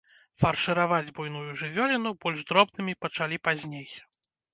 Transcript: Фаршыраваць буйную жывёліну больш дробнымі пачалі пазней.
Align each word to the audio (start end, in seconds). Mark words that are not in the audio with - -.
Фаршыраваць 0.43 1.13
буйную 1.19 1.43
жывёліну 1.61 2.13
больш 2.23 2.39
дробнымі 2.53 2.97
пачалі 3.05 3.37
пазней. 3.49 3.87